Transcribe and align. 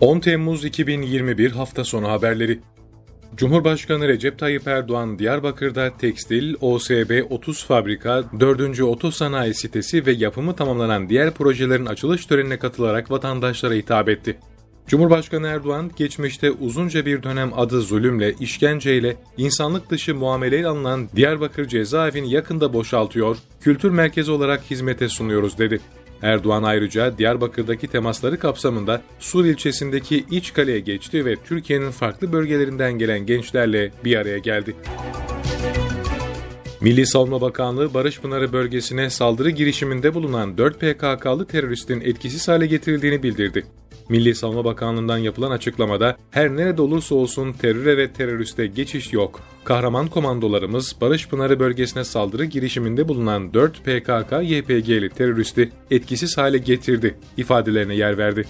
10 0.00 0.20
Temmuz 0.20 0.64
2021 0.64 1.50
hafta 1.50 1.84
sonu 1.84 2.08
haberleri. 2.08 2.60
Cumhurbaşkanı 3.36 4.08
Recep 4.08 4.38
Tayyip 4.38 4.66
Erdoğan 4.66 5.18
Diyarbakır'da 5.18 5.96
tekstil, 5.96 6.54
OSB 6.60 7.22
30 7.30 7.64
fabrika, 7.64 8.24
4. 8.40 8.80
otosanayi 8.80 9.54
sitesi 9.54 10.06
ve 10.06 10.12
yapımı 10.12 10.56
tamamlanan 10.56 11.08
diğer 11.08 11.30
projelerin 11.34 11.86
açılış 11.86 12.26
törenine 12.26 12.58
katılarak 12.58 13.10
vatandaşlara 13.10 13.74
hitap 13.74 14.08
etti. 14.08 14.38
Cumhurbaşkanı 14.86 15.46
Erdoğan, 15.46 15.90
geçmişte 15.96 16.50
uzunca 16.50 17.06
bir 17.06 17.22
dönem 17.22 17.58
adı 17.58 17.80
zulümle, 17.80 18.34
işkenceyle, 18.40 19.16
insanlık 19.36 19.90
dışı 19.90 20.14
muameleyle 20.14 20.66
alınan 20.66 21.08
Diyarbakır 21.16 21.68
cezaevini 21.68 22.30
yakında 22.30 22.72
boşaltıyor, 22.72 23.36
kültür 23.60 23.90
merkezi 23.90 24.30
olarak 24.30 24.62
hizmete 24.70 25.08
sunuyoruz 25.08 25.58
dedi. 25.58 25.80
Erdoğan 26.22 26.62
ayrıca 26.62 27.18
Diyarbakır'daki 27.18 27.86
temasları 27.86 28.38
kapsamında 28.38 29.02
Sur 29.18 29.44
ilçesindeki 29.44 30.24
İç 30.30 30.52
Kale'ye 30.52 30.80
geçti 30.80 31.24
ve 31.24 31.36
Türkiye'nin 31.36 31.90
farklı 31.90 32.32
bölgelerinden 32.32 32.92
gelen 32.92 33.26
gençlerle 33.26 33.90
bir 34.04 34.16
araya 34.16 34.38
geldi. 34.38 34.76
Milli 36.80 37.06
Savunma 37.06 37.40
Bakanlığı 37.40 37.94
Barış 37.94 38.20
Pınarı 38.20 38.52
bölgesine 38.52 39.10
saldırı 39.10 39.50
girişiminde 39.50 40.14
bulunan 40.14 40.58
4 40.58 40.74
PKK'lı 40.80 41.46
teröristin 41.46 42.00
etkisiz 42.00 42.48
hale 42.48 42.66
getirildiğini 42.66 43.22
bildirdi. 43.22 43.66
Milli 44.08 44.34
Savunma 44.34 44.64
Bakanlığı'ndan 44.64 45.18
yapılan 45.18 45.50
açıklamada 45.50 46.16
her 46.30 46.56
nerede 46.56 46.82
olursa 46.82 47.14
olsun 47.14 47.52
teröre 47.52 47.96
ve 47.96 48.12
teröriste 48.12 48.66
geçiş 48.66 49.12
yok. 49.12 49.40
Kahraman 49.64 50.08
komandolarımız 50.08 50.96
Barış 51.00 51.28
Pınarı 51.28 51.60
bölgesine 51.60 52.04
saldırı 52.04 52.44
girişiminde 52.44 53.08
bulunan 53.08 53.54
4 53.54 53.86
PKK-YPG'li 53.86 55.10
teröristi 55.10 55.70
etkisiz 55.90 56.38
hale 56.38 56.58
getirdi 56.58 57.18
ifadelerine 57.36 57.94
yer 57.94 58.18
verdi. 58.18 58.44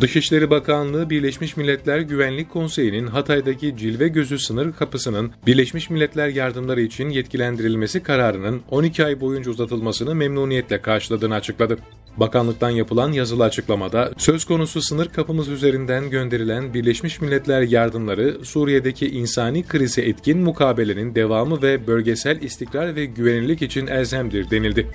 Dışişleri 0.00 0.50
Bakanlığı 0.50 1.10
Birleşmiş 1.10 1.56
Milletler 1.56 1.98
Güvenlik 1.98 2.50
Konseyi'nin 2.50 3.06
Hatay'daki 3.06 3.76
Cilve 3.76 4.08
Gözü 4.08 4.38
sınır 4.38 4.72
kapısının 4.72 5.32
Birleşmiş 5.46 5.90
Milletler 5.90 6.28
yardımları 6.28 6.80
için 6.80 7.08
yetkilendirilmesi 7.08 8.02
kararının 8.02 8.62
12 8.70 9.04
ay 9.04 9.20
boyunca 9.20 9.50
uzatılmasını 9.50 10.14
memnuniyetle 10.14 10.82
karşıladığını 10.82 11.34
açıkladı. 11.34 11.78
Bakanlıktan 12.16 12.70
yapılan 12.70 13.12
yazılı 13.12 13.44
açıklamada 13.44 14.12
söz 14.18 14.44
konusu 14.44 14.82
sınır 14.82 15.08
kapımız 15.08 15.48
üzerinden 15.48 16.10
gönderilen 16.10 16.74
Birleşmiş 16.74 17.20
Milletler 17.20 17.62
yardımları 17.62 18.44
Suriye'deki 18.44 19.10
insani 19.10 19.66
krizi 19.66 20.00
etkin 20.00 20.38
mukabelenin 20.38 21.14
devamı 21.14 21.62
ve 21.62 21.86
bölgesel 21.86 22.42
istikrar 22.42 22.96
ve 22.96 23.04
güvenilirlik 23.04 23.62
için 23.62 23.86
elzemdir 23.86 24.50
denildi. 24.50 24.86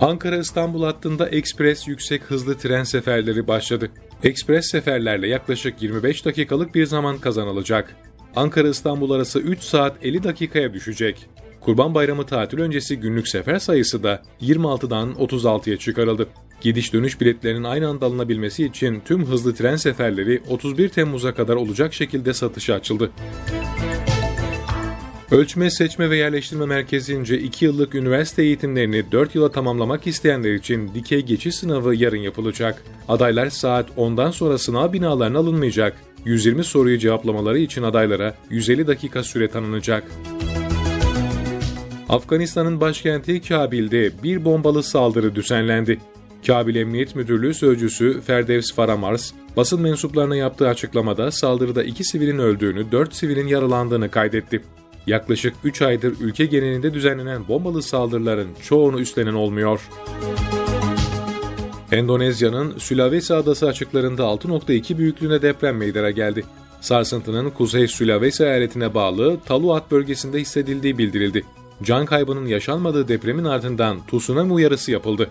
Ankara-İstanbul 0.00 0.84
hattında 0.84 1.28
ekspres 1.28 1.88
yüksek 1.88 2.22
hızlı 2.22 2.58
tren 2.58 2.84
seferleri 2.84 3.48
başladı. 3.48 3.90
Ekspres 4.24 4.70
seferlerle 4.70 5.28
yaklaşık 5.28 5.82
25 5.82 6.24
dakikalık 6.24 6.74
bir 6.74 6.86
zaman 6.86 7.18
kazanılacak. 7.18 7.96
Ankara-İstanbul 8.36 9.10
arası 9.10 9.38
3 9.38 9.62
saat 9.62 9.96
50 10.02 10.24
dakikaya 10.24 10.74
düşecek. 10.74 11.26
Kurban 11.60 11.94
Bayramı 11.94 12.26
tatil 12.26 12.58
öncesi 12.58 12.96
günlük 12.96 13.28
sefer 13.28 13.58
sayısı 13.58 14.02
da 14.02 14.22
26'dan 14.42 15.12
36'ya 15.12 15.76
çıkarıldı. 15.76 16.26
Gidiş 16.60 16.92
dönüş 16.92 17.20
biletlerinin 17.20 17.64
aynı 17.64 17.88
anda 17.88 18.06
alınabilmesi 18.06 18.64
için 18.64 19.02
tüm 19.04 19.26
hızlı 19.26 19.54
tren 19.54 19.76
seferleri 19.76 20.42
31 20.48 20.88
Temmuz'a 20.88 21.34
kadar 21.34 21.56
olacak 21.56 21.94
şekilde 21.94 22.34
satışa 22.34 22.74
açıldı. 22.74 23.10
Ölçme, 25.30 25.70
Seçme 25.70 26.10
ve 26.10 26.16
Yerleştirme 26.16 26.66
Merkezi'nce 26.66 27.38
2 27.38 27.64
yıllık 27.64 27.94
üniversite 27.94 28.42
eğitimlerini 28.42 29.12
4 29.12 29.34
yıla 29.34 29.50
tamamlamak 29.50 30.06
isteyenler 30.06 30.54
için 30.54 30.94
dikey 30.94 31.22
geçiş 31.22 31.54
sınavı 31.54 31.94
yarın 31.94 32.16
yapılacak. 32.16 32.82
Adaylar 33.08 33.50
saat 33.50 33.90
10'dan 33.90 34.30
sonra 34.30 34.58
sınav 34.58 34.92
binalarına 34.92 35.38
alınmayacak. 35.38 35.96
120 36.24 36.64
soruyu 36.64 36.98
cevaplamaları 36.98 37.58
için 37.58 37.82
adaylara 37.82 38.34
150 38.50 38.86
dakika 38.86 39.22
süre 39.22 39.48
tanınacak. 39.48 40.04
Afganistan'ın 42.08 42.80
başkenti 42.80 43.42
Kabil'de 43.42 44.22
bir 44.22 44.44
bombalı 44.44 44.82
saldırı 44.82 45.34
düzenlendi. 45.34 45.98
Kabil 46.46 46.76
Emniyet 46.76 47.16
Müdürlüğü 47.16 47.54
Sözcüsü 47.54 48.20
Ferdevs 48.20 48.72
Faramars, 48.74 49.32
basın 49.56 49.80
mensuplarına 49.80 50.36
yaptığı 50.36 50.68
açıklamada 50.68 51.30
saldırıda 51.30 51.82
iki 51.82 52.04
sivilin 52.04 52.38
öldüğünü, 52.38 52.92
dört 52.92 53.14
sivilin 53.14 53.46
yaralandığını 53.46 54.10
kaydetti. 54.10 54.62
Yaklaşık 55.08 55.54
3 55.64 55.82
aydır 55.82 56.14
ülke 56.20 56.46
genelinde 56.46 56.94
düzenlenen 56.94 57.48
bombalı 57.48 57.82
saldırıların 57.82 58.48
çoğunu 58.62 59.00
üstlenen 59.00 59.34
olmuyor. 59.34 59.88
Endonezya'nın 61.92 62.78
Sulawesi 62.78 63.34
adası 63.34 63.66
açıklarında 63.66 64.22
6.2 64.22 64.98
büyüklüğünde 64.98 65.42
deprem 65.42 65.76
meydana 65.76 66.10
geldi. 66.10 66.44
Sarsıntının 66.80 67.50
Kuzey 67.50 67.88
Sulawesi 67.88 68.44
eyaletine 68.44 68.94
bağlı 68.94 69.40
Taluat 69.46 69.90
bölgesinde 69.90 70.40
hissedildiği 70.40 70.98
bildirildi. 70.98 71.44
Can 71.82 72.06
kaybının 72.06 72.46
yaşanmadığı 72.46 73.08
depremin 73.08 73.44
ardından 73.44 73.98
tsunami 74.06 74.52
uyarısı 74.52 74.90
yapıldı. 74.90 75.30